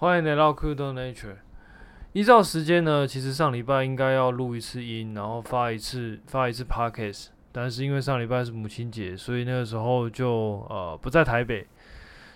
[0.00, 1.36] 欢迎来到 Crypto Nature。
[2.14, 11.66] 依照时间呢，其实上礼拜应该要录一次音，然后发一次发一次 Podcast，但是因为上礼拜是母亲节，所以那个时候就呃不在台北，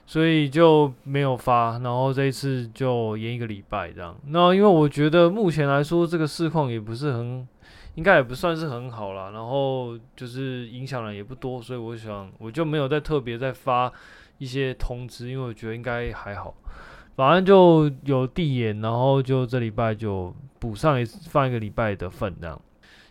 [0.05, 1.79] 所以就没有发。
[1.79, 4.15] 然后这一次就延一个礼拜这样。
[4.27, 7.49] 那因为我觉得目前来说，这个市况也不是很，
[7.95, 9.31] 应该也不算是很好啦。
[9.31, 13.91] 然后就是影响人也不多，所以我想我就没有再特别再发
[14.37, 16.55] 一些通知，因为我觉得应该还好。
[17.17, 22.61] 反正就有递延，然后就这礼拜就补上一，放一个礼拜的份这样。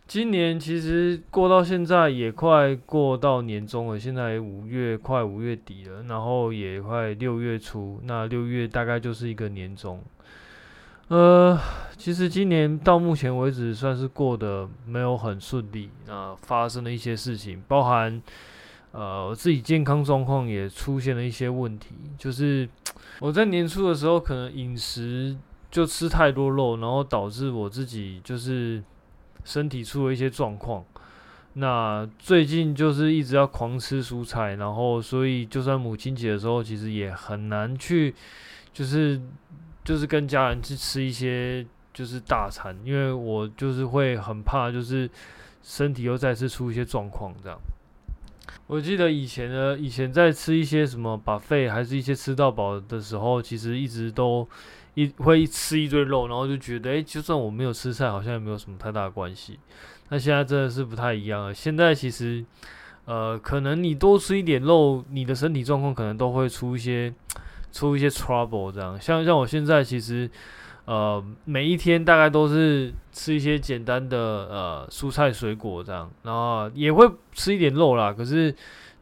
[0.05, 10.04] 今年其实过到现在也快过到年终了，现在五月快五月底了，然后也快六月初，那六月大概就是一个年终。
[11.08, 11.58] 呃，
[11.98, 18.22] 其实今年到目前为止算是过得没有很顺利，啊，发生了一些事情，包含。
[18.94, 22.70] 呃，我自己健康状况也出现了一些问题，就是
[23.20, 25.36] 我在年初的时候可能饮食
[25.72, 28.84] 就吃太多肉，然后导致我自己就是
[29.44, 30.85] 身体出了一些状况。
[31.54, 38.13] 那最近就是一直要狂吃蔬菜，然后所以就算母亲节的时候，其实也很难去，
[38.72, 39.20] 就是
[39.84, 45.10] 就是跟家人去吃一些就是大餐，因为我就是会很怕，就是
[45.63, 47.60] 身体又再次出一些状况这样。
[48.74, 54.48] 我记得以前呢，以前在吃一些什么把肺还是一些吃到饱的时候，其实一直都
[54.96, 59.60] 一会吃一堆肉，然后就觉得，哎，就算我没有吃菜，好像也没有什么太大关系。
[60.10, 61.54] 那现在真的是不太一样了。
[61.54, 62.44] 现在其实，
[63.05, 67.13] 呃，可能你多吃一点肉，你的身体状况可能都会出一些
[67.72, 69.00] 出一些 trouble 这样。
[69.00, 70.28] 像像我现在其实。
[70.85, 78.12] 呃，每一天大概都是吃一些简单的呃蔬菜水果这样，然后也会吃一点肉啦。
[78.12, 78.53] 可是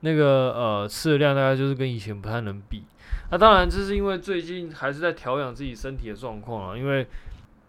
[0.02, 2.83] 那个呃吃的量大概就是跟以前不太能比。
[3.31, 7.07] 那当然这是因为最近还是在调养自己身体的状况啊，因为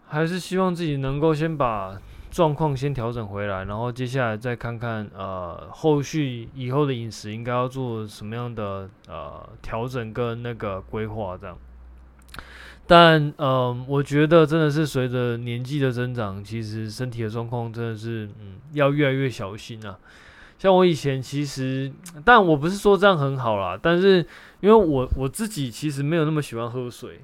[0.07, 11.57] 还是希望自己能够先把状况先调整回来，然后接下来再看看呃后续以后的饮食应该要做什么样的呃调整跟那个规划这样。
[12.85, 19.97] 但嗯、我觉得真的是随着年纪的增长，其实身体的状况真的是嗯，要越来越小心啊。
[20.59, 21.91] 像我以前其实，
[22.23, 24.17] 但我不是说这样很好啦，但是
[24.61, 27.21] 因为我我自己其实没有那么喜欢喝水。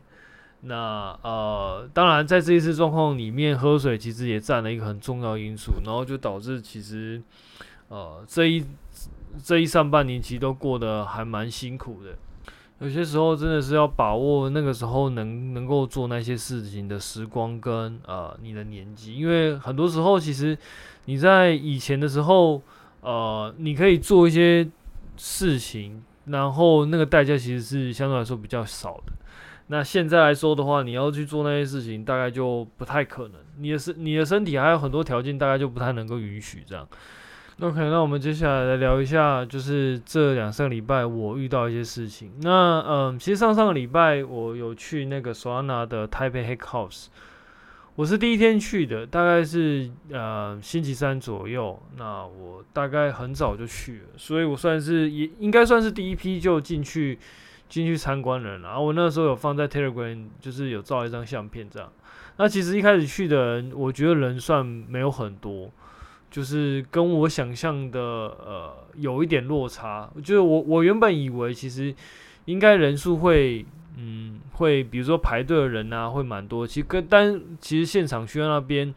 [0.62, 7.22] 那呃，当然在这一次状况里面，喝水其实也占了一个很重要因素，然后就导致其实
[7.88, 8.66] 呃这一
[9.42, 12.18] 这一上半年其实都过得还蛮辛苦的。
[12.80, 20.58] 有些时候真的是要把握那个时候能能够做那些事情的时光跟呃你的年纪，因为很多时候其实
[21.06, 22.62] 你在以前的时候，
[23.02, 24.66] 呃，你可以做一些
[25.18, 29.12] 事情，然后那个代价其实是相对来说比较少的。
[29.68, 33.34] 那现在来说的话，你要去做那些事情，大概就不太可能。
[33.58, 36.88] 你的身你的身体还有很多条件，大概就不太能够允许这样。
[37.62, 42.32] OK，那我们接下来来聊一下，就是这两三个礼拜我遇到一些事情。
[42.42, 47.08] 那嗯，其实上上个礼拜我有去那个 Solana 的 Taipei Hack House，
[47.96, 51.78] 我是第一天去的，大概是呃星期三左右。
[51.98, 57.20] 那我大概很早就去了，所以我算是也应该算是第一批就进去
[57.68, 58.70] 进去参观人了。
[58.70, 61.92] 然后我那时候有放在 Telegram，就是有照一张相片这样。
[62.38, 65.59] 那其实一开始去的人，我觉得人算没有很多。
[66.32, 71.94] 就是跟我想象的呃有一点落差，就是我我原本以为其实
[72.46, 73.66] 应该人数会
[73.98, 78.94] 嗯会比如说排队的人啊会蛮多，其实跟但其实现场去那边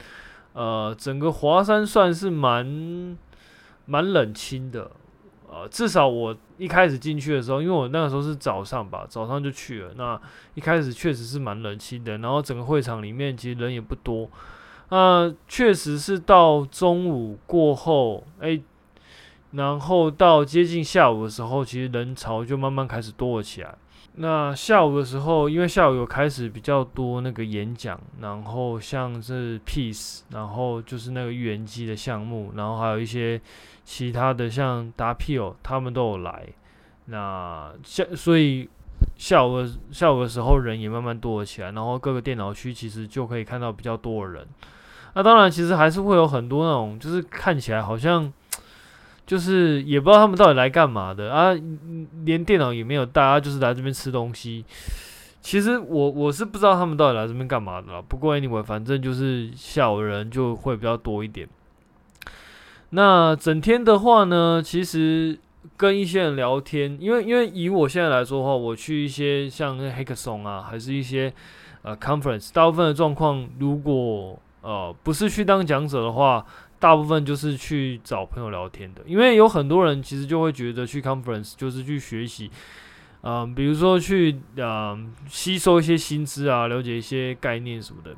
[0.53, 3.16] 呃整个华山算是蛮
[3.87, 4.91] 蛮冷清的，
[5.49, 10.20] 呃至少我一开始进去的时候，因为我那个时候是早上吧，早上就去了，那
[10.54, 14.28] 一开始确实是蛮冷清的，然后整个会场里面其实人也不多。
[14.94, 18.60] 那确实是到中午过后，哎、
[19.53, 23.75] 然后到接近下午的时候，其实人潮就慢慢开始多了起来。
[24.16, 33.40] 那下午的时候，因为下午有开始比较多那个演讲，然后像是 Peace，然后就是那个预言机的项目，然后还有一些
[33.84, 36.46] 其他的像 Dapio，他们都有来。
[37.06, 38.69] 那下所以
[39.17, 44.46] 下午的下午的时候人也慢慢多了起来，然后各个电脑区其实就可以看到比较多的人。
[45.14, 48.32] 那当然，其实还是会有很多那种，就是看起来好像，
[49.26, 51.55] 就是也不知道他们到底来干嘛的啊，
[52.25, 54.64] 连电脑也没有带，大家就是来这边吃东西。
[55.41, 58.00] 其实我我是不知道他们到底来这边干嘛的啦。
[58.06, 61.49] 不过 anyway，反正就是下午人就会比较多一点。
[62.91, 65.38] 那整天的话呢，其实
[65.76, 71.32] 跟一些人聊天，因为因为以我现在来说的话，我去一些像那 Hackathon 啊，还是一些
[71.82, 76.44] 呃 Conference，大部分的状况，如果呃不是去当讲者的话，
[76.79, 79.03] 大部分就是去找朋友聊天的。
[79.05, 82.50] 因为有很多人其实就会觉得去 Conference 就是去学习，
[83.20, 88.17] 嗯、比如说去嗯、吸收一些新知啊，了解一些概念什么的。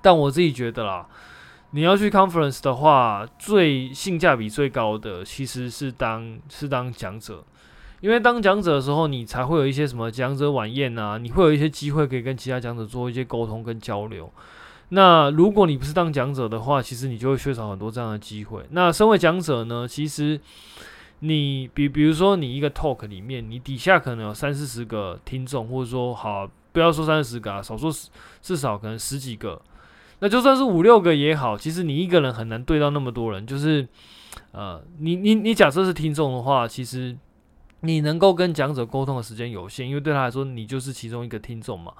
[0.00, 1.06] 但我自己觉得啦。
[1.72, 7.44] 你要去 conference 的话，最性价比最高的其实是当是当讲者，
[8.00, 14.32] 因为当讲者的时候，你才会有一些什么讲者晚宴啊，你会有一些机会可以跟其他讲者做一些沟通跟交流。
[14.90, 18.64] 那如果你不是当讲者的话，其实你就会缺少很多这样的机会。
[18.70, 20.40] 那身为讲者呢，其实
[21.20, 27.90] 你比比如说你一个 talk 里面，你底下可能有三四十个听众，或者说好不要说三四十个啊，少说
[28.40, 29.60] 至少可能十几个。
[30.20, 33.46] 那就算是五六个也好，其实你一个人很难对到那么多人。
[33.46, 33.86] 就是，
[34.52, 37.14] 呃，你你你假设是听众的话，其实
[37.80, 41.92] 你能够跟讲者沟通的时间有限，因为对他来说，你就是其中一个听众嘛。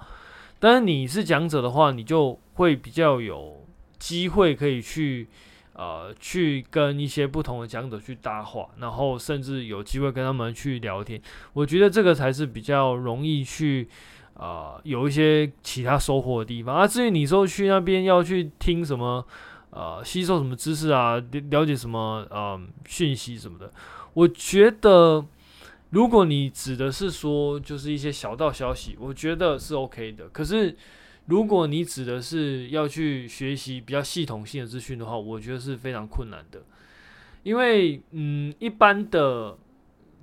[0.59, 3.65] 但是你是讲者的话，你就会比较有
[3.99, 5.27] 机会可以去，
[5.73, 11.21] 呃，去跟一些不同的讲者去搭话，然后甚至有机会跟他们去聊天。
[11.53, 13.87] 我觉得这个才是比较容易去。
[14.39, 16.85] 呃，有一些其他收获的地方啊。
[16.85, 19.25] 至于你说去那边要去听什么，
[19.71, 21.15] 呃，吸收什么知识啊，
[21.49, 23.71] 了解什么呃讯息什么的，
[24.13, 25.25] 我觉得
[25.89, 30.27] 如果你指的是说就是一些小道消息，我觉得是 OK 的。
[30.29, 30.75] 可是
[31.25, 36.61] 如果你指的是要去学习比较系统性的资讯的话，我觉得是非常困难的。
[37.43, 39.57] 因为嗯，一般的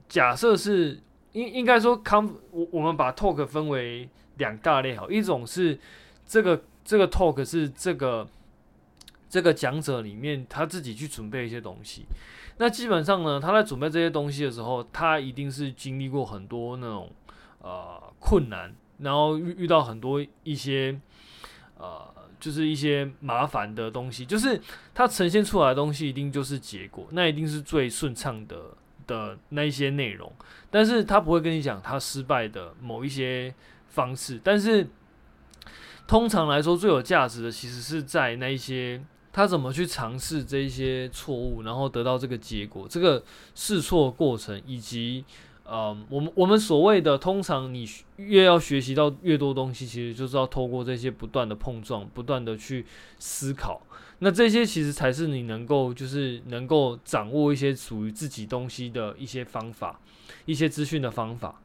[0.09, 1.01] 假设是。
[1.35, 5.77] 应应该说，conf 我我们把 talk 分为两大类好，一种是
[6.25, 8.25] 这个这个 talk 是这个
[9.35, 12.07] 这个讲者里面他自己去准备一些东西，
[12.59, 17.11] 那基本上呢，他在准备这些东西的时候，他一定是经历过很多那种
[17.61, 20.97] 呃困难，然后遇遇到很多一些
[21.77, 24.61] 呃就是一些麻烦的东西，就是
[24.95, 28.57] 他呈现出来的东西一定就是结果，那一定是最顺畅的。
[29.07, 30.33] 的那一些内容，
[30.71, 33.55] 但是他不会跟你讲他失败的某一些
[33.89, 34.89] 方式，但是
[36.07, 39.05] 通常来说最有价值的其实是在那一些
[39.35, 43.23] 他怎么去尝试这一些错误，然后得到这个结果，这个
[43.55, 45.27] 试错过程以及。
[45.67, 52.85] 呃，我们我们所谓的通常，你越要学习到越多东西，其实就是要透过这些不断的碰撞，不断的去
[53.19, 53.81] 思考。
[54.19, 59.99] 那这些其实才是你能够就是能够掌握一些属于自己东西的一些方法，
[60.45, 61.59] 一些资讯的方法。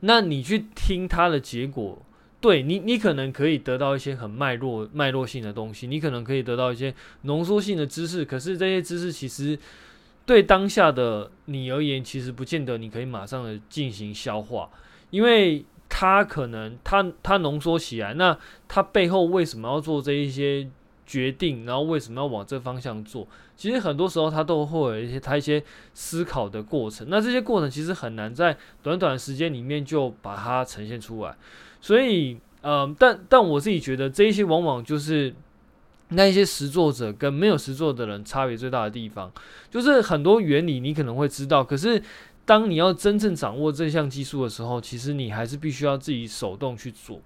[0.00, 2.02] 那你去听它的结果，
[2.42, 8.22] 对你，你可能可以得到一些很脉络脉络性的东西，你可能可以得到一些浓缩性的知识。
[8.22, 9.58] 可是这些知识其实。
[10.24, 14.70] 对当下的你而言，其实不见得你可以马上的进行消化，
[15.10, 20.68] 因为它可能它它浓缩起来，那它背后为什么要做这一些
[21.04, 23.26] 决定，然后为什么要往这方向做？
[23.56, 25.60] 其实很多时候它都会有一些它一些
[25.92, 31.34] 思考的过程，那这些过程其实很难在短短时间里面就把它呈现出来，
[31.82, 35.34] 所以，嗯、但但我自己觉得这一些往往就是。
[36.14, 39.32] 那一些实作者跟没有实作的人差别最大的地方，
[39.70, 42.02] 就是很多原理你可能会知道，可是
[42.44, 47.18] 当你要真正掌握这项技术的时候，其实你还是必须要自己手动去做。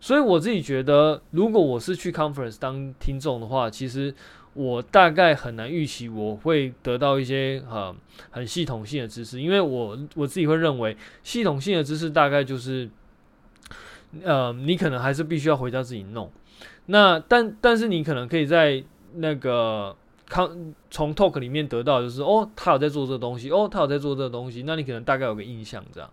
[0.00, 4.12] 所以我自己觉得，如果我是去 conference 当听众的话，其实
[4.54, 7.94] 我大概很难预期我会得到一些很
[8.30, 12.90] 很系统性的知识，因为我我自己会认为系统性的知识大概就是，
[14.22, 16.30] 呃，你可能还是必须要回家自己弄。
[16.86, 18.82] 那但但是你可能可以在
[19.14, 19.94] 那个
[20.28, 26.10] 康从 talk 里面得到，就是哦，他有在做这个东西，哦，他有在做这个东西，那你可能大概有个印象这样。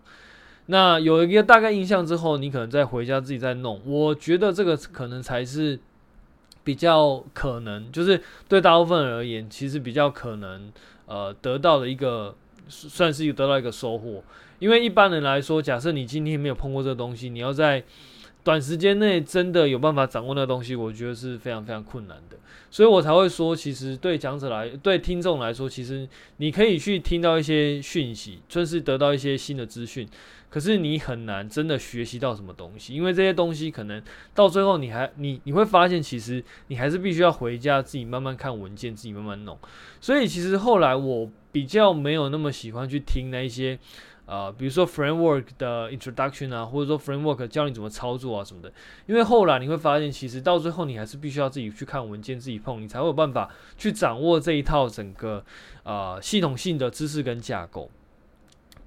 [0.66, 3.80] 那有一个大概印象之后，你可能再回家自己再弄。
[3.84, 5.80] 我觉得这个可能才是
[6.62, 10.70] 比较可能，就是对大部分人而言，其实比较可能
[11.06, 12.36] 呃得到的一个
[12.70, 14.22] 算是有得到一个收获。
[14.60, 17.82] 因为一般人来说，假设你今天没有碰过这个东西，你要在
[18.44, 22.36] 短时间内真的有办法掌握那个东西，我觉得是非常非常困难的，
[22.70, 26.08] 所以我才会说，其实对讲者来，对听众来说，其实
[26.38, 30.08] 你可以去听到一些讯息，就是得到一些新的资讯，
[30.50, 34.02] 可是你很难真的学习到什么东西，因为这些东西可能
[34.34, 39.56] 到最后你还你你会发现，其实你还是必须要回家自己慢慢看文件，自己慢慢弄。
[40.00, 43.78] 所以其实后来我比较没有那么喜欢去听那一些。
[44.26, 48.72] 呃，比如说 framework 的 introduction 啊，或者说 framework 教你怎么操作啊什么的。
[49.06, 55.44] 因为后来你会发现，其实到最后你还是必须要自己去看文件，自己碰，你才会有办法去掌握这一套整个
[55.82, 57.90] 呃系统性的知识跟架构。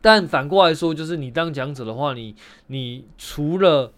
[0.03, 2.35] 但反过来说，就是你当讲者的话，你
[2.67, 3.93] 你除了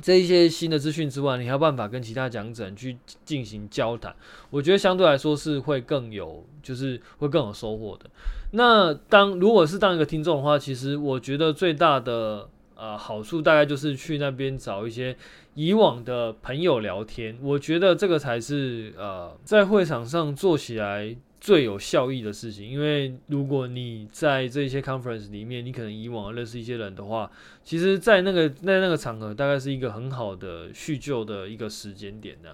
[0.00, 4.14] 这一些新的资讯之外，你还有办法跟其他讲者去进行交谈。
[4.50, 8.08] 我觉得相对来说是会更有，就是会更有收获的。
[8.52, 15.16] 那当如果是当一个听众的话，其实我觉得最大的呃好处大概就是去那边找一些
[15.54, 17.36] 以往的朋友聊天。
[17.42, 21.16] 我觉得这个才是呃在会场上做起来。
[21.44, 27.30] 最有效益的事情，因为如果你在这些 conference 里面，你可能以往认识一些人的话，
[27.62, 32.48] 其实，在那个在那个场合，大概是一个很好的叙旧的一个时间点呢。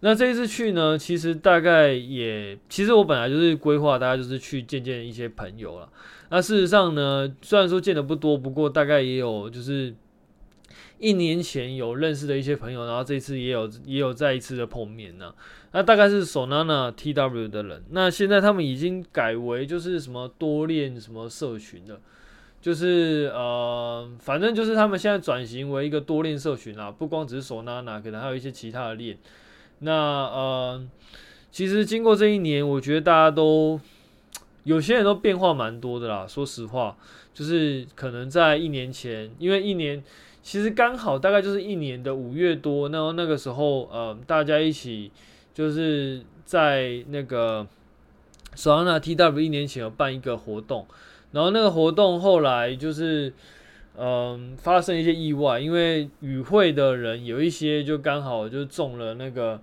[0.00, 5.88] 那这一次去呢，其实大概也，其实我本来就是规划，大家就是去见见一些朋友了。
[6.28, 9.94] 那事实上呢，虽然说见的不多，不过大概也有就是。
[10.98, 15.34] 一年前有认识的一些朋友，然后这次也有也有再一次的碰面呢。
[15.72, 22.00] 那大概是 Solana TW 的人，那现在他们已经改为就是什么多链什么社群了，
[22.62, 29.18] 就是呃，反正就是他们现在转型为一个多链社群啦，不光只是 Solana，可能还有一些其他的链。
[29.80, 30.82] 那呃，
[31.50, 33.78] 其实经过这一年，我觉得大家都
[34.64, 36.26] 有些人都变化蛮多的啦。
[36.26, 36.96] 说实话，
[37.34, 40.02] 就是可能在一年前，因为一年。
[40.46, 45.10] 其实刚好大概就是一年的五月多，然后那个时候，呃，大家一起
[45.52, 47.66] 就是在那个
[48.54, 50.86] Solana TW 一年前有办一个活动，
[51.32, 53.32] 然后那个活动后来就是，
[53.98, 59.60] 嗯、发生一些意外，因为与会的人有一些就刚好就中了那个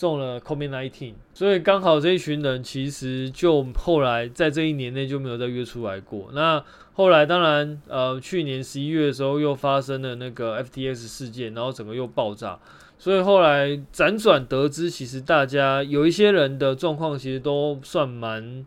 [0.00, 6.30] 中了 COVID-19，所以刚好这一群人其实就后来在这一年内就没有再约出来过。
[6.32, 6.64] 那
[6.94, 12.58] 后来当然，呃，去年十一月的时候又发生了那个 FTX 事件，然后整个又爆炸，
[12.98, 18.64] 所以后来辗转得知，其实大家有一些人的状况其实都算蛮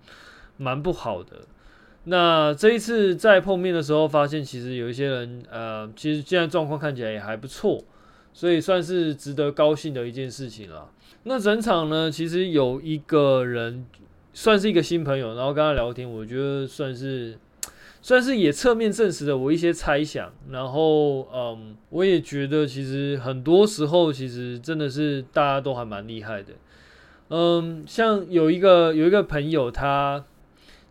[0.58, 1.38] 蛮不好的。
[2.04, 7.84] 那这一次在碰面的时候，发现其实有一些人，呃，其实现在状况看起来也还不错，
[8.34, 10.90] 所以算是值得高兴的一件事情了。
[11.24, 13.86] 那整场呢，其实有一个人
[14.34, 17.38] 算是一个新朋友，然后跟他聊天，我觉得算是。
[18.06, 26.52] 算是也侧面证实了我一些猜想，然后嗯，我也觉得其实很多时候其实真的是大家都还蛮厉害的，
[27.30, 30.26] 嗯，像有一个有一个朋友他，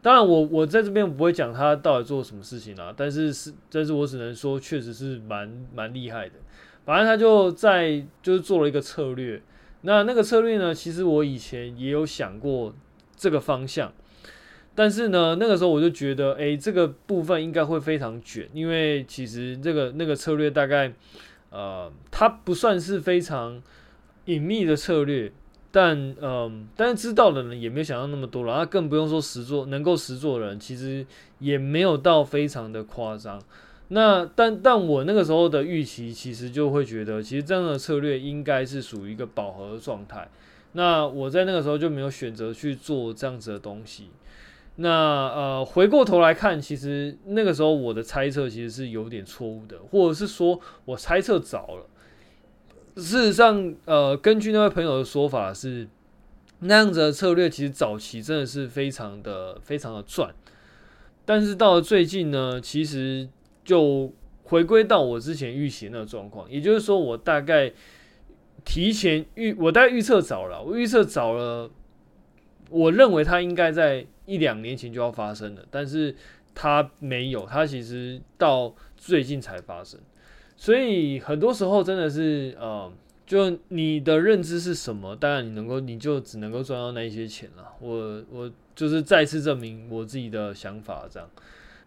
[0.00, 6.36] 当然我我在这边不会讲他到底做什么事情啦，但是是，但是我只能说确实是蛮蛮厉害的，
[6.84, 9.40] 反正他就在就是做了一个策略，
[9.82, 12.74] 那那个策略呢，其实我以前也有想过
[13.16, 13.92] 这个方向。
[14.74, 20.90] 但是呢，那个时候我就觉得，哎，这个部分应该会非常卷，因为其实这个那个策略大概，
[21.50, 23.62] 呃，它不算是非常
[24.24, 25.30] 隐秘的策略，
[25.70, 31.04] 但嗯、但是知道的人也没有想到那么多了，那更不用说实做能够实做的人，其实
[31.38, 33.38] 也没有到非常的夸张。
[33.88, 40.28] 那但但我那个时候的预期，其实就会觉得，其实这样的策略应该是属于一个饱和状态。
[40.72, 44.08] 那我在那个时候就没有选择去做这样子的东西。
[44.76, 51.86] 那呃，回过头来看，其实那个时候我的猜测其实是有点错误的，或者是说我猜测早了。
[52.96, 55.86] 事实上，呃，根据那位朋友的说法是，
[56.60, 60.34] 那样子的策略其实早期真的是非常的非常的赚，
[61.26, 63.28] 但是到了最近呢，其实
[63.64, 64.12] 就
[64.44, 67.72] 回归到我之前预期那个状况，也就是说，我大概
[68.64, 71.70] 提前预，我大概预测早了，我预测早了，
[72.70, 74.06] 我认为它应该在。
[74.24, 76.14] 一两年前就要发生了，但是
[76.54, 79.98] 它没有，它其实到最近才发生，
[80.56, 82.90] 所以很多时候真的是，呃，
[83.26, 87.72] 就你的认知是什么，当然你能够，你就只能够赚到那一些钱了。
[87.80, 91.28] 我我就是再次证明我自己的想法，这样。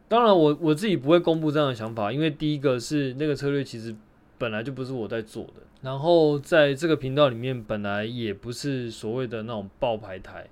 [0.08, 3.96] 当然我我自己不会公布这样的想法，因为第一个是那个策略其实
[4.38, 10.48] 本来就不是我在做的，然后在这个频道里面本来也不是所谓的那种爆牌台。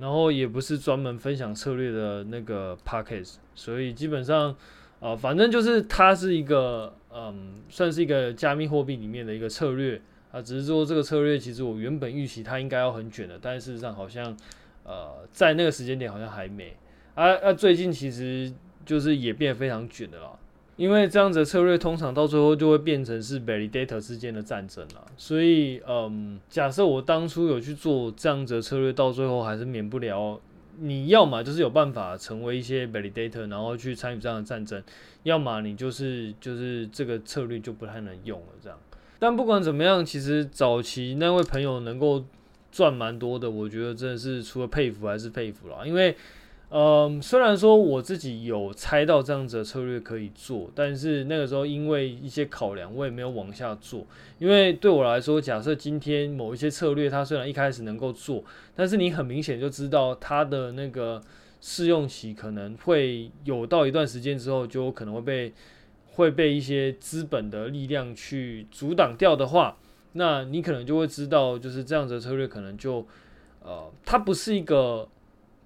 [0.00, 4.50] 然后也不是专门分享策略的那个 podcast，所以基本上，
[5.00, 10.00] 啊、呃，反正就是它是一个，嗯，算是一个加密货币里面的一个策略
[10.30, 14.36] 啊，只是说这个策略其实我原本预期它应该要很卷的，但是事实上好像，
[14.84, 16.76] 呃，在那个时间点好像还没，
[17.16, 18.52] 啊啊，最近其实
[18.88, 20.30] 就是也变得非常卷的啦。
[20.76, 30.40] 因为这样子的策略通常到最后就会变成是 validator 之间的战争了，所以嗯，假设我当初有去做这样子的策略，到最后还是免不了
[30.78, 34.80] 你要么就是有办法成为一些 validator，然后去参与这样的战争，
[35.24, 38.78] 要么你就是就是这个策略就不太能用了这样。
[39.18, 42.24] 但不管怎么样，其实早期那位朋友能够
[42.70, 46.14] 赚蛮多的，我觉得真的是除了佩服还是佩服啦，因为。
[46.70, 54.06] 嗯，虽然说我自己有猜到这样子的策略可以做，但是那个时候因为一些考量，我也没有往下做。
[54.38, 58.44] 因为对我来说，假设今天某一些策略，它虽然一开始能够做，
[58.76, 61.22] 但是你很明显就知道它的那个
[61.62, 65.54] 试用期可能会有到一段时间之后，就可能会被
[66.04, 69.78] 会被一些资本的力量去阻挡掉的话，
[70.12, 73.06] 那你可能就会知道，就是这样子的策略可能就
[73.62, 75.08] 呃，它不是一个。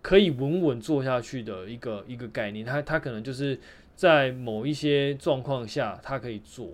[0.02, 3.58] 可以稳稳做下去的一个一个概念，它它可能就是
[3.94, 6.70] 在某一些状况下它可以做。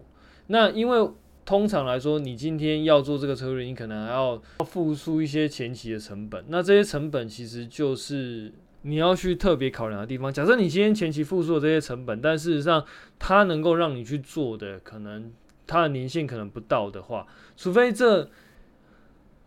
[0.47, 1.11] 那因为
[1.45, 6.43] 通常来说，你今天要做这个策略，你可能还要付出一些前期的成本。
[6.49, 8.51] 那这些成本其实就是
[8.83, 10.33] 你要去特别考量的地方。
[10.33, 12.83] 假设你今天前期付出的这些成本，但事实上
[13.19, 15.31] 它能够让你去做的，可能
[15.67, 18.31] 它的年限可能不到的话，除非这。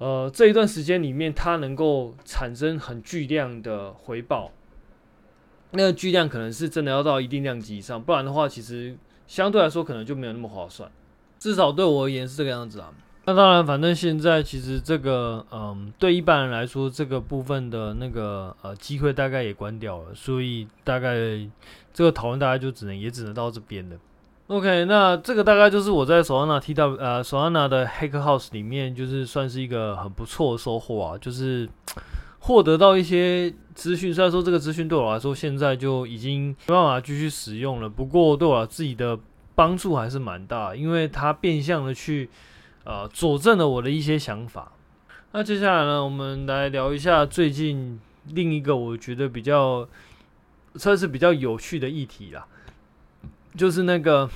[0.01, 4.51] 呃，这一段时间里面，它能够产生很巨量的回报，
[5.73, 10.89] 那个巨量可能是真的要到一定量级以上，不然的话，其实相对来说可能就没有那么划算。
[11.37, 12.91] 至少对我而言是这个样子啊。
[13.25, 21.15] 那当然，反正现在其实这个，嗯，对一般人来说，这个部分的那个呃机会大概也关掉了，所以大概
[21.93, 23.95] 这个讨论大概就只能也只能到这边了。
[24.51, 31.69] OK，那这个大概就是我在 Solana TW 呃 Solana 的 Hack House 里面，就是算是一个很不错的收获啊，就是
[32.39, 34.13] 获得到一些资讯。
[34.13, 39.17] 虽然说这个资讯对我来说现在就已经没办法继续使用了，不过对我自己的
[39.55, 42.29] 帮助还是蛮大，因为它变相的去
[42.83, 44.73] 呃佐证了我的一些想法。
[45.31, 47.97] 那接下来呢，我们来聊一下最近
[48.33, 49.87] 另一个我觉得比较
[50.75, 52.45] 算是比较有趣的议题啦。
[53.55, 54.29] 就是那个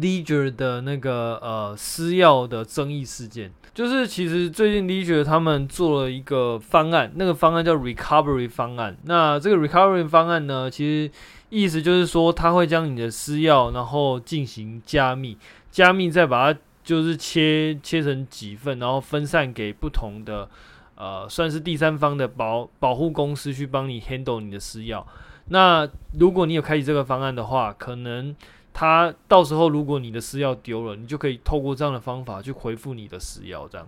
[0.00, 8.96] Ledger 的那个呃私钥的争议事件，就是其实最近 Ledger 他们做了一个方案，那个方案叫 Recovery 方案。
[9.04, 11.10] 那这个 Recovery 方案呢，其实
[11.50, 15.36] 意思就是说，他会将你的私钥然后进行加密，
[15.70, 20.48] 加密再把它就是切切成几份，然后分散给不同的
[20.96, 25.04] 呃算是第三方的保保护公司去帮你 handle 你的私钥。
[25.48, 28.34] 那如果你有开启这个方案的话，可能
[28.72, 33.68] 他到时候如果你的私钥丢了，你就可以透过这样的方法去回复你的私钥。
[33.68, 33.86] 这样，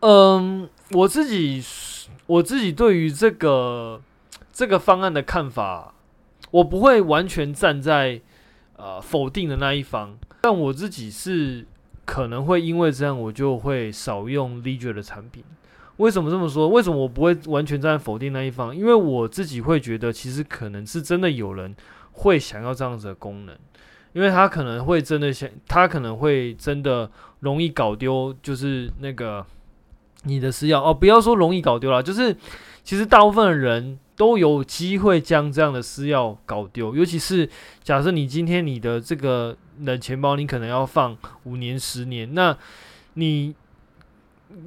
[0.00, 1.64] 嗯，我自己
[2.26, 4.02] 我自己对于这个
[4.52, 5.94] 这个方案的看法，
[6.50, 8.20] 我不会完全站在
[8.76, 11.66] 呃否定的那一方，但我自己是
[12.04, 15.44] 可能会因为这样，我就会少用 Ledger 的产品。
[15.98, 16.68] 为什么这么说？
[16.68, 18.74] 为什么我不会完全站在否定那一方？
[18.74, 21.72] 因为我自己会觉得，其实可能是真的有人
[22.10, 23.56] 会想要这样子的功能，
[24.12, 27.08] 因为他可能会真的想，他可能会真的
[27.40, 29.46] 容易搞丢，就是那个
[30.24, 30.92] 你的私钥哦。
[30.92, 32.36] 不要说容易搞丢了，就是
[32.82, 37.48] 其实大部分的人都有机会将这样的私钥搞丢，尤其是
[37.84, 42.58] 假设你今天你的这个冷钱包，你可能要放五年、十年，那
[43.14, 43.54] 你。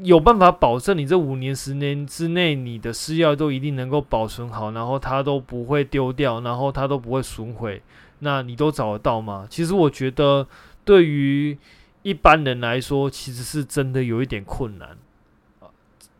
[0.04, 7.82] 有办法保证你这五年、十年之内，你的私钥都一定能够保存好，然后它都不会丢掉，然后它都不会损毁，
[8.20, 9.48] 那你都找得到吗？
[9.50, 10.48] 其实我觉得，
[10.84, 11.58] 对于
[12.04, 14.98] 一般人来说，其实是真的有一点困难。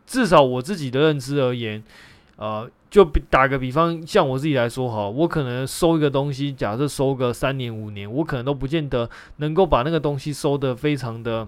[0.06, 1.82] 至少我自己的认知而言，
[2.36, 11.46] 呃，就打个比方，像我自己来说哈，我可能收一个东西，假设收个三年、五年，我可能都不见得能够把那个东西收得非常的。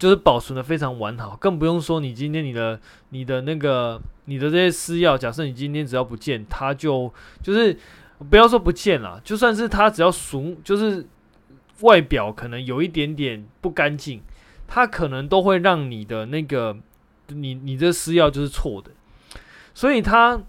[0.00, 7.76] 就是保存的非常完好，更不用说你今天你的你的那个你的这些私钥，假设你今天只要不见，它就就是
[8.30, 11.06] 不要说不见了，就算是它只要熟，就是
[11.82, 14.22] 外表可能有一点点不干净，
[14.66, 16.78] 它可能都会让你的那个
[17.28, 18.90] 你你这私钥就是错的，
[19.74, 20.40] 所以它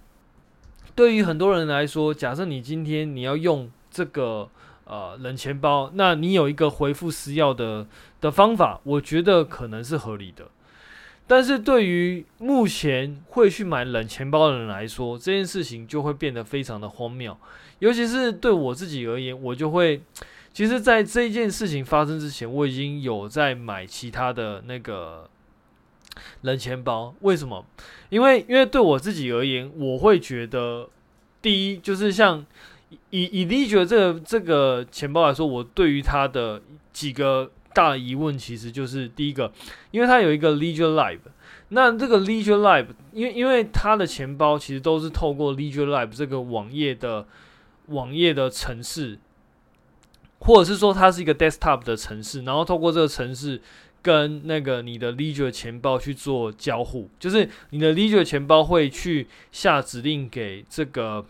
[0.95, 4.49] 对于很多人来说，假设你今天你要用这个。
[4.85, 7.87] 呃，冷钱包，那你有一个回复私钥的
[8.19, 10.45] 的方法，我觉得可能是合理的。
[11.27, 17.37] 但是对于目前会去买冷钱包的人来说，这件事情就会变得非常的荒谬。
[17.79, 20.01] 尤其是对我自己而言，我就会，
[20.51, 25.29] 其实，在这件事情发生之前，我已经有在买其他的那个
[26.41, 27.15] 冷钱包。
[27.21, 27.65] 为什么？
[28.09, 30.89] 因为，因为对我自己而言，我会觉得，
[31.41, 32.45] 第一就是像。
[33.09, 39.51] 以以 Ledger 这个这个钱包来说，我对于它的几个大的疑问其实就是第一个，
[39.91, 41.19] 因为它有一个 Ledger Live，
[41.69, 47.25] 那这个 Ledger Live，因为因为它的钱包其实都是透过 Ledger Live 这个网页的
[47.87, 49.17] 网页的城市，
[50.39, 53.61] 或者是说它是一个 desktop 的城市，然后透过这个城市
[54.01, 61.25] 跟那个你的 Ledger 钱包去做交互，就是你的 Ledger 钱包会去下指令给这个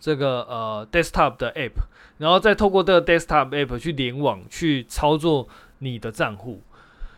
[0.00, 1.72] 这个呃 desktop 的 app。
[2.18, 6.60] 然后再透过这个 desktop app 去联网去操作你的账户，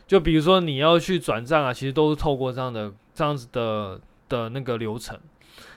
[0.06, 4.00] 就比如说你要去转账啊，其实都是透过这样的这样子的
[4.30, 5.18] 的那个流程。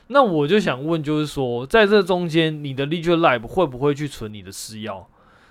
[0.07, 5.03] 那我就想问，就是说在这中间，你的 Ledger Live 会不会去存你的私钥？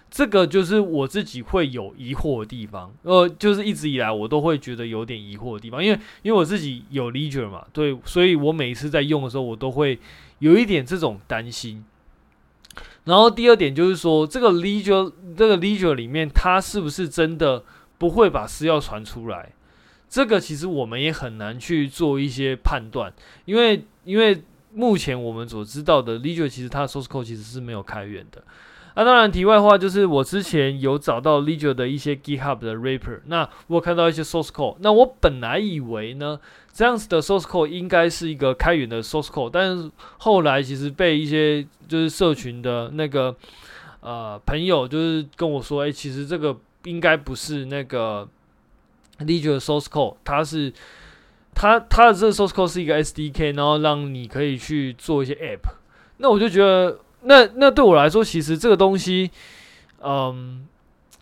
[0.09, 2.95] 这个就是我自己会有疑惑的地方。
[3.03, 9.99] 呃，就是一直以来我都会觉得有点疑惑的地方，因为因为我自己有 Ledger 嘛，对，所以我每一次在用的时候，我都会
[10.39, 11.85] 有一点这种担心。
[13.05, 17.63] 然后第二点就是说，这个 Ledger 这个 Ledger 里面，它是不是真的
[17.99, 19.53] 不会把私钥传出来？
[20.09, 23.13] 这个其实我们也很难去做一些判断，
[23.45, 28.43] 因为因为目前我们所知道的 Ledger 其实它的 source code 其实是没有开源的。
[28.97, 36.41] 那、当然，题外话就是我之前有找到 Ledger 的一些 GitHub 的 repo，那我看到一些 source code，那我本来以为呢。
[36.73, 43.35] 这样子的 source code 应该是一个开源的 source code，但是后来其实被一些就是社群的那个
[44.01, 46.55] 呃朋友就是跟我说，哎、其实这个
[46.85, 48.29] 应该不是那个
[49.21, 50.71] Ledger source code，它是
[51.55, 55.71] 它它的这个 source code 是一个 SDK，然后让你可以去做一些 app。
[56.19, 59.31] 那我就觉得，那那对我来说，其实这个东西，
[60.03, 60.67] 嗯，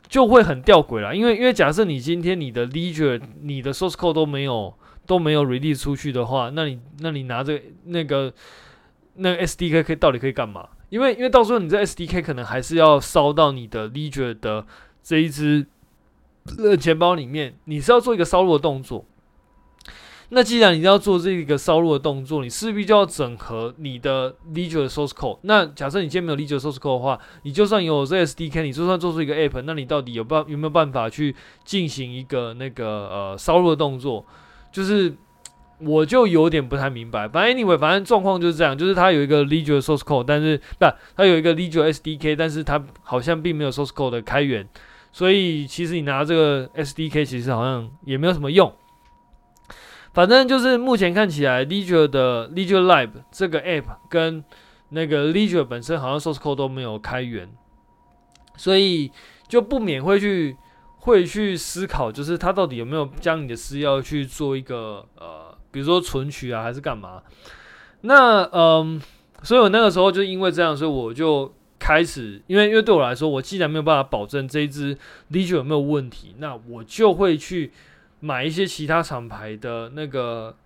[0.08, 4.74] 就会很吊诡了，因为因为假设你今天你的 Ledger 你的 source code 都没有。
[5.06, 8.32] 都没有 release 出去的话，那你那你拿着那个
[9.16, 10.66] 那个 SDK 可以到底可以干嘛？
[10.88, 14.64] 因为因为到时候你这 SDK 可能还是要烧到你的 Ledger 的
[15.02, 15.66] 这一支
[16.56, 19.04] 呃钱包里面，你是要做一个烧入的动作。
[20.30, 25.38] 那既然你要做这个烧录的动作，你势必就要整合你的 Ledger 的 source code。
[25.42, 34.24] 那假设你今天没有 Ledger source code 的话，你就算有这 SDK，你就算做出一个 app，那你到底有办有没有办法去进行一个那个呃烧录的动作？
[34.72, 35.14] 就是，
[35.78, 37.28] 我就有点不太明白。
[37.28, 44.68] 反正 anyway，反正状况就是这样，就是它有一个 Ledger source code，但是不，它有一个 Ledger SDK，但是它好像并没有 source code 的开源，
[45.12, 48.72] 所以其实你拿这个 SDK，其实好像也没有什么用。
[50.14, 54.42] 反正就是目前看起来，Ledger 的 Ledger Live 这个 app 跟
[54.88, 57.50] 那个 Ledger 本身好像 source code 都没有开源，
[58.56, 59.10] 所以
[59.46, 60.56] 就不免会去。
[61.04, 67.22] 会去思考，就是它到底有没有将你的私钥去做一个呃，比如说存取啊，还是干嘛？
[68.00, 68.98] 那嗯，
[69.42, 74.96] 所以我那个时候就因为这样，所以我就开始，因为因为对我来说，我既然没有办法保证这一支
[75.30, 77.70] Ledger 有没有问题，那我就会去
[78.24, 80.56] 买一些其他厂牌的那个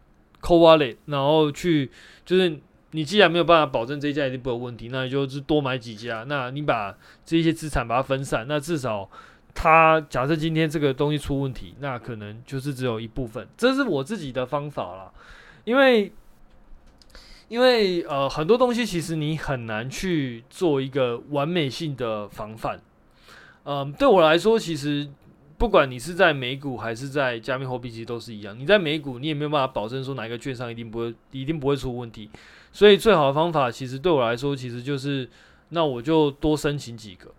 [0.40, 1.90] c o wallet，然后去
[2.24, 2.58] 就是
[2.92, 9.10] 你既然没有办法保证这一家一定不会有问题，那你就是多买几家，那你把这些资产把它分散，那至少。
[9.54, 15.10] 他假设今天这个东西出问题，那可能就是只有一部分，这是我自己的方法啦。
[15.64, 16.12] 因为，
[17.48, 22.80] 因为呃很多东西其实你很难去做一个完美性的防范。
[23.64, 25.08] 嗯、对我来说，其实
[25.58, 28.56] 不管你是在美股还是在加密货币，其实都是一样。
[28.56, 32.30] 你在美股，你也没有办法保证说哪一个券商一定不会一定不会出问题。
[32.70, 35.28] 所以最好的方法，其实对我来说，其实就是
[35.70, 37.32] 那我就多申请几个。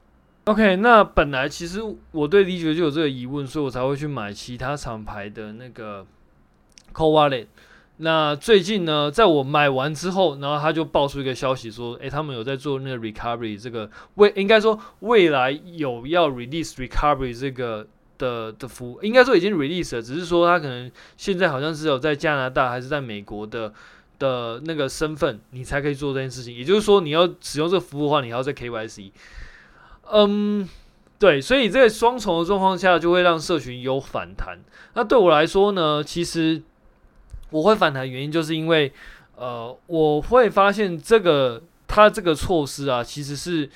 [0.46, 1.80] OK，那本来其实
[2.12, 6.06] 我对 Ledger 就有这个疑问，所以我才会去买其他厂牌的那个
[6.94, 7.48] Cold Wallet。
[7.98, 17.88] 那最近呢，在我买完之后，然后他就爆出一个消息说，诶，他们有在做那个 Recovery 这个未，应该说未来有要 Release Recovery 这个
[18.20, 23.74] 的的服务，应该说已经 Release 了，只是说他可能现在好像是有在加拿大还是在美国的
[24.20, 26.56] 的那个身份，你才可以做这件事情。
[26.56, 29.12] 也就是说，你要使用这个服务的话，你还要在 KYC。
[30.12, 30.68] 嗯，
[31.18, 34.60] 对，所以这个双重的状况下，就会让社群有反弹。
[34.94, 36.62] 那对我来说呢，其实
[37.50, 38.92] 我会反弹原因，就是因为
[39.36, 43.70] 呃，我会发现这个它这个措施啊，其实是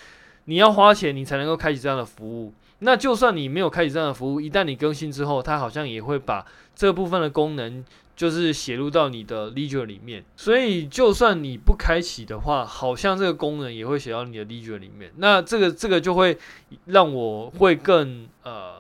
[0.46, 2.54] 你要花钱，你才能够开启这样的服务。
[2.84, 7.84] 那就算你没有开启这样的服务，一旦你更新之后，它好像也会把这部分的功能。
[8.16, 15.12] 就是写入到你的 Ledger 里面，所以就算你不开启的话，好像这个功能也会写到你的 Ledger 里面。
[15.18, 16.38] 那这个这个就会
[16.86, 18.74] 让我会更呃，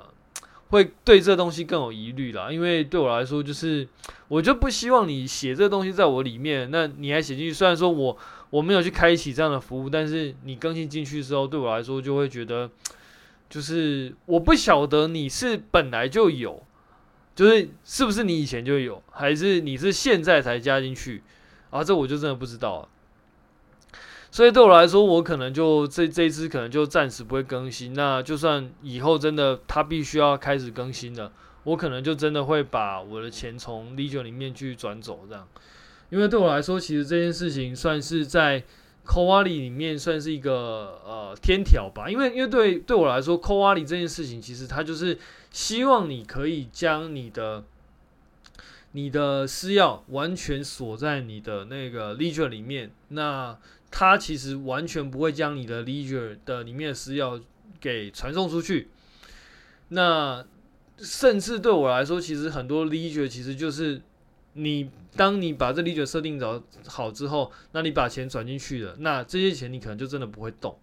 [0.69, 2.51] 会对这东西更有疑虑啦。
[2.51, 3.87] 因为对我来说，就是
[4.27, 7.51] 我就不希望你写这东西在我里面，那你还写进去。
[7.51, 8.15] 虽然说我
[8.51, 12.69] 我没有去开启这样的服务，但是你更新进去之后，对我来说就会觉得。
[13.53, 16.63] 就是我不晓得你是本来就有，
[17.35, 21.21] 就是是不是你以前就有，还是你是现在才加进去
[21.69, 21.83] 啊？
[21.83, 22.89] 这我就真的不知道了。
[24.31, 27.93] 所以对我来说，我可能就这这一支可能就暂时不会更新。
[27.93, 31.31] 那就算以后真的它必须要开始更新了，
[31.65, 35.47] 我可能就真的会把我的钱从 l e g i o 里面去转走，这样。
[36.09, 38.63] 因为对我来说，其实这件事情算是在
[39.05, 42.09] Coin 里面算是一个呃天条吧。
[42.09, 45.17] 因为因为对对我来说，Coin 这件事情其实它就是
[45.51, 47.63] 希望你可以将你的
[48.93, 52.91] 你的私钥完全锁在你的那个 Ledger 里面。
[53.09, 53.57] 那
[53.91, 57.41] 它其实完全不会将你的 Ledger 的里面的私钥
[57.79, 58.89] 给传送出去。
[59.89, 60.43] 那
[60.97, 64.01] 甚至对我来说，其实很多 Ledger 其实就是
[64.53, 70.77] 你，当你把这理解设定好好之后，那你把钱转进去了，那这些钱你可能就真的不会动，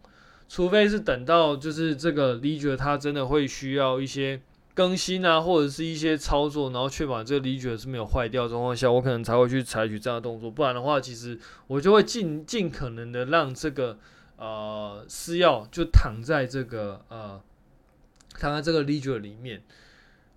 [0.48, 4.40] 除非是等到就是这个理解它真的会需要一些。
[4.72, 10.50] 更新啊，或者是一些操作，然后确保这个理解是没有坏掉的状况下，我可能才会去采取这样的动作。
[10.50, 13.98] 不然的话，其实我就会尽尽可能的让这个
[14.37, 17.38] 呃私钥就躺在这个呃
[18.38, 19.61] 躺在这个理解里面，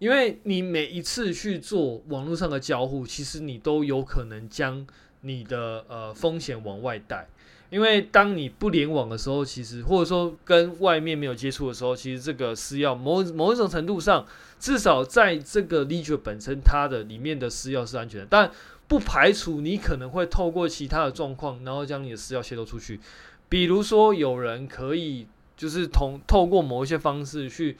[0.03, 4.85] 因为你每一次去做网络上的交互，其实你都有可能将
[5.21, 7.25] 你的呃风险往外带。
[7.69, 14.27] 因为当你不联网的时候，其实或者说跟外面没有接触的时候，其实这个私钥某某一种程度上，
[14.59, 18.51] 至少在这个 l e g e r 本身它的里面的私钥是安全的，但
[18.89, 22.99] 不排除你可能会透过其他的状况，然后将你的私钥泄露出去。
[23.47, 27.77] 比如说有人可以就是同透过某一些方式去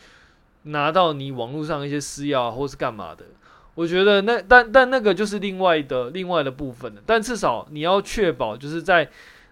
[0.64, 3.26] 拿到你网络上一些私钥或是干嘛的，
[3.76, 7.02] 我觉得那但但那个就是另外的另外的部分了。
[7.06, 9.10] 但至少你要确保就是在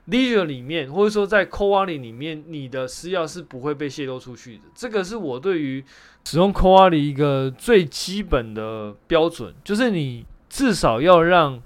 [0.08, 4.64] Ledger 里面，或者说在 Cold Wallet 里面，你的私钥是不会被泄露出去的。
[4.74, 5.84] 这个是我对于
[6.26, 11.62] 使用 Cold Wallet 一个最基本的标准，就是你至少要让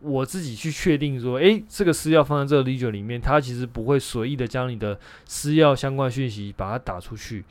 [0.00, 7.44] 我自己去确定说，诶，这个私钥放在这个 Ledger 里面，它其实不会随意的将你的私钥相关讯息把它打出去。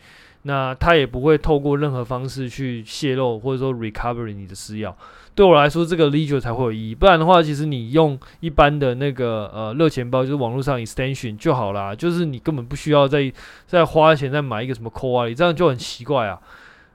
[0.43, 4.93] 那他也不会透过任何方式去泄露，或者说 recovery 你的私钥。
[5.35, 6.95] 对我来说，这个 Ledger 才会有意义。
[6.95, 11.95] 不然的话，其实你用一般的那个呃热钱包，就是网络上 extension 就好啦。
[11.95, 13.31] 就是你根本不需要再
[13.65, 16.39] 再花钱再买一个什么 Cold Wallet，这样就很奇怪啊。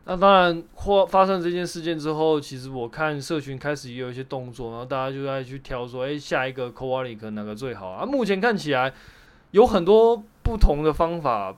[0.04, 8.04] 那当然，或发生这件事件之后，其实我看社群开始也有一些动作，然后大家就在去挑说，哎，下一个 Cold Wallet 可能哪个最好啊？
[8.04, 8.92] 目前看起来
[9.52, 11.54] 有很多不同的方法。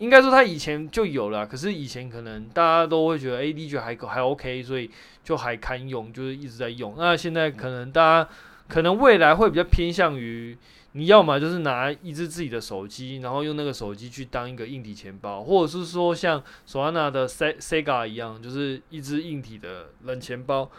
[0.00, 4.90] 应该说他以前就有了，可是以前可能大家都会觉得，哎，Ledger 还还 OK，所以
[5.22, 6.94] 就还堪用，就是一直在用。
[6.96, 8.30] 那现在可能大家
[8.66, 10.56] 可能未来会比较偏向于，
[10.92, 20.70] 你要么就是拿一只自己的手机，然后用那个手机去当一个硬体钱包，或者是说像索安娜的 Sega 一样，就是一只硬体的冷钱包，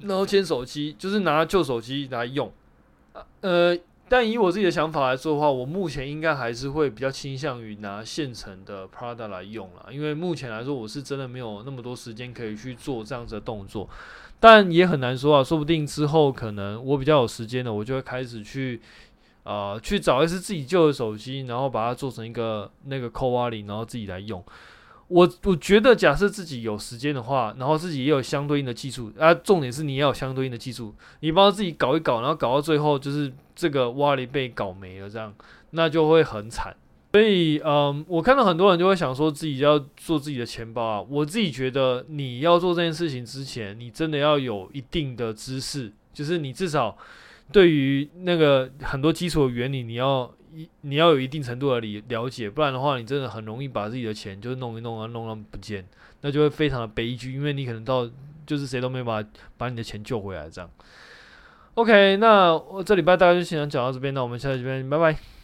[0.00, 2.52] 然后牵手机，就是拿旧手机来用，
[3.42, 3.78] 呃。
[4.08, 13.88] 但以我自己的想法来说的话，我目前应该还是会比较倾向于拿现成的 Prada 来用了，因为目前来说我是真的没有那么多时间可以去做这样子的动作，
[14.38, 18.80] 但也很难说啊，说不定之后可能我比较有时间了，我就会开始去
[19.42, 24.44] 呃去找一次自己旧的手机，然后把它做成一个那个扣挖零然后自己来用。
[25.08, 35.32] 我我觉得，假设自己有时间的话，然后自己也有相对应的技术啊，重点是你也要有相对应的技术，你帮自己搞一搞，然后搞到最后就是这个 Wallet 被搞没了，这样
[35.70, 36.74] 那就会很惨。
[37.12, 41.00] 所以，嗯，我看到很多人就会想说自己要做自己的钱包啊。
[41.08, 46.98] 我自己觉得，你要做这件事情之前，你真的要有一定的知识，就是你至少
[47.52, 50.30] 对于那个很多基础的原理，你要。
[50.82, 55.86] 你要有一定程度的理了解，不然的话，你真的很容易把自己的钱就是弄一弄啊，弄到不见，
[56.22, 58.08] 那就会非常的悲剧，因为你可能到
[58.46, 59.24] 就是谁都没把
[59.56, 60.70] 把你的钱救回来这样。
[61.74, 65.35] OK，那我这礼拜大概就先讲到这边，那我们下期见，拜拜。